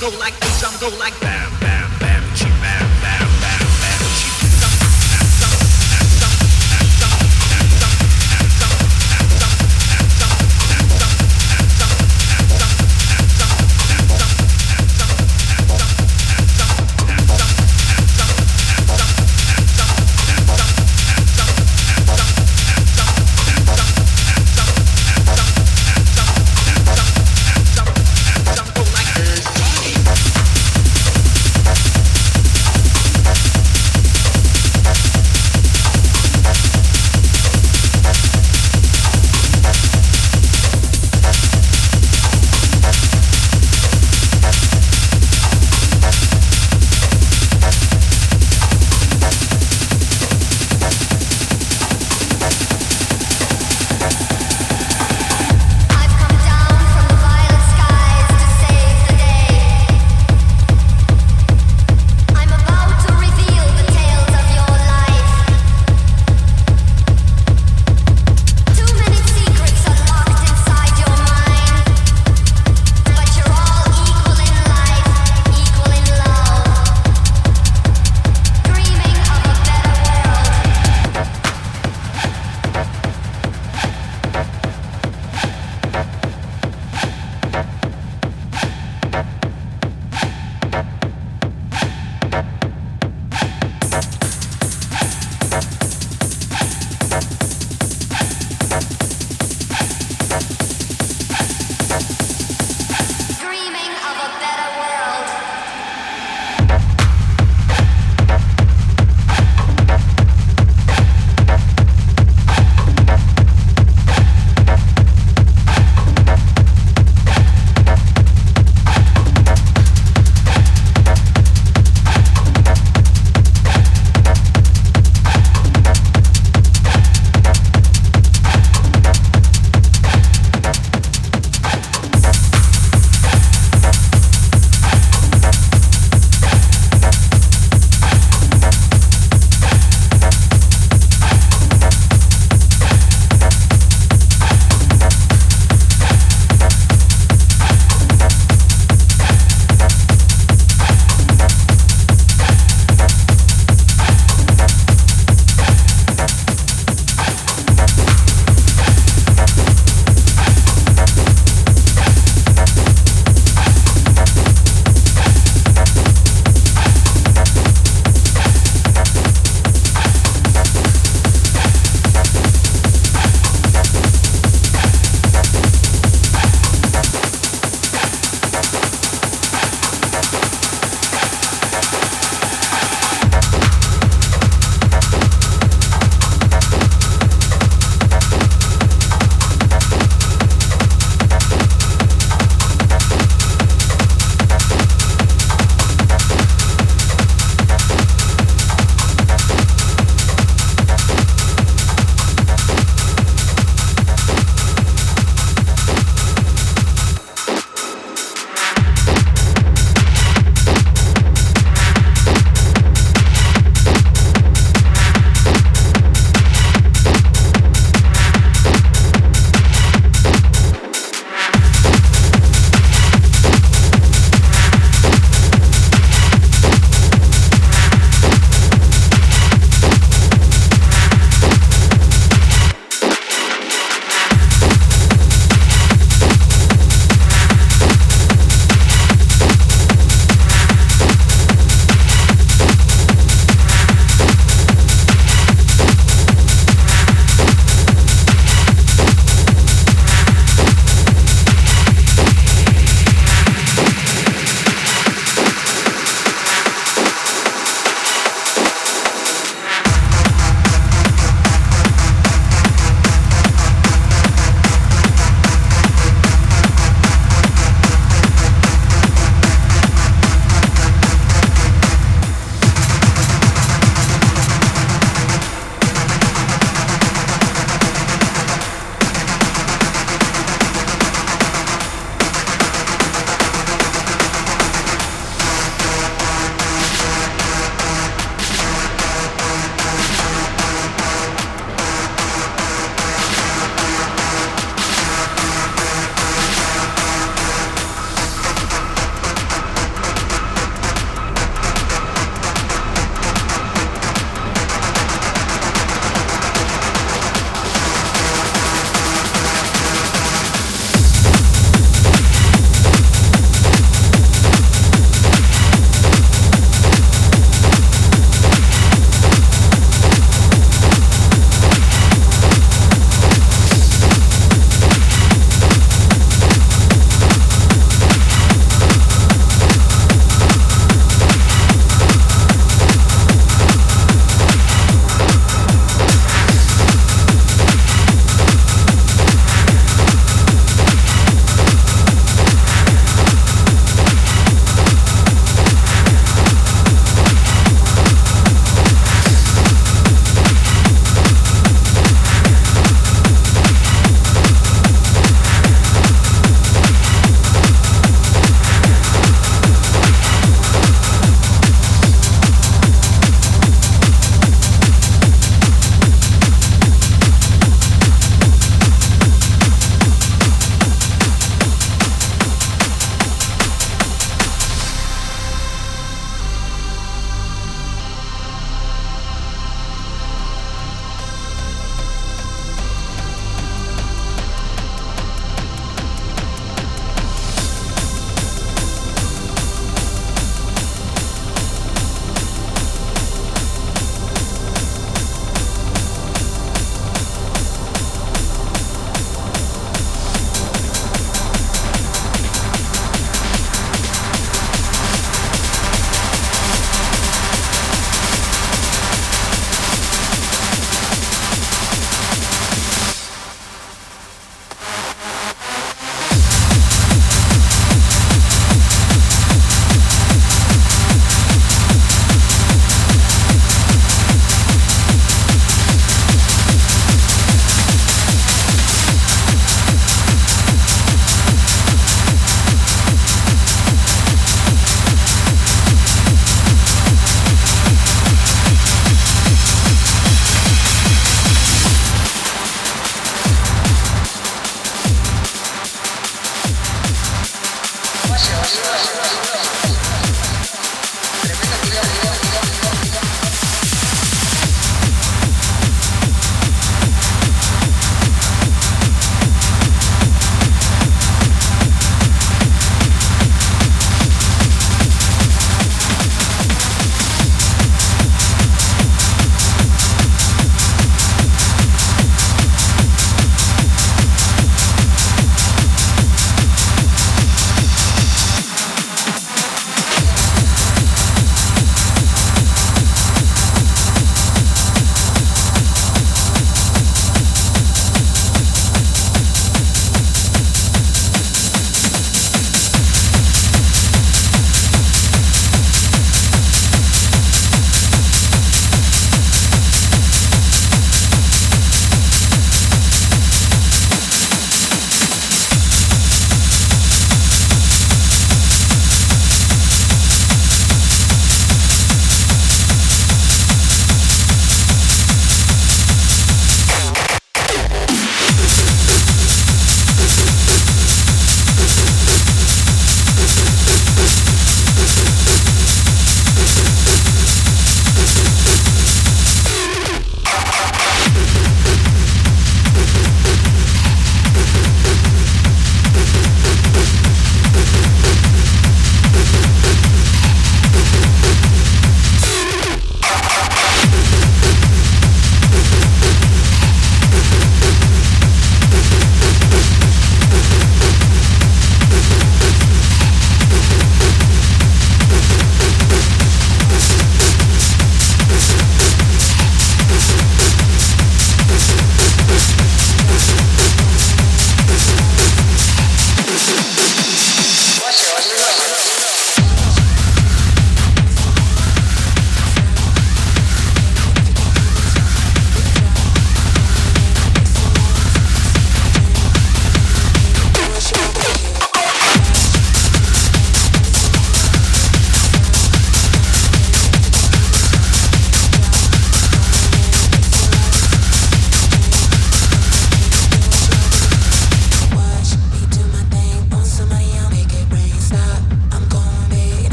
[0.00, 1.29] go like bass drum go like bam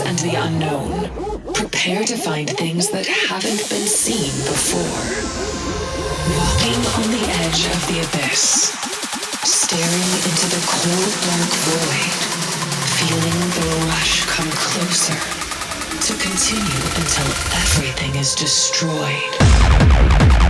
[0.00, 1.10] and the unknown.
[1.52, 5.04] Prepare to find things that haven't been seen before.
[6.34, 8.72] Walking on the edge of the abyss.
[9.44, 12.12] Staring into the cold, dark void.
[12.98, 15.20] Feeling the rush come closer.
[16.06, 17.28] To continue until
[17.62, 20.43] everything is destroyed.